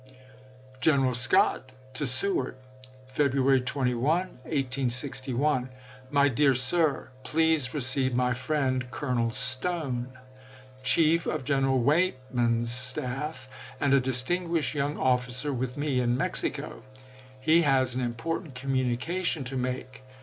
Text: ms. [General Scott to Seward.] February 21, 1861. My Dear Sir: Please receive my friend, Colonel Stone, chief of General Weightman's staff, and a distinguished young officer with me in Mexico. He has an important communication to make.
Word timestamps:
ms. 0.07 0.15
[General 0.79 1.13
Scott 1.13 1.73
to 1.93 2.07
Seward.] 2.07 2.55
February 3.05 3.61
21, 3.61 4.01
1861. 4.45 5.69
My 6.09 6.27
Dear 6.27 6.55
Sir: 6.55 7.09
Please 7.21 7.71
receive 7.75 8.15
my 8.15 8.33
friend, 8.33 8.89
Colonel 8.89 9.29
Stone, 9.29 10.17
chief 10.81 11.27
of 11.27 11.43
General 11.45 11.79
Weightman's 11.79 12.71
staff, 12.73 13.47
and 13.79 13.93
a 13.93 13.99
distinguished 13.99 14.73
young 14.73 14.97
officer 14.97 15.53
with 15.53 15.77
me 15.77 15.99
in 15.99 16.17
Mexico. 16.17 16.81
He 17.39 17.61
has 17.61 17.93
an 17.93 18.01
important 18.01 18.55
communication 18.55 19.43
to 19.43 19.55
make. 19.55 20.01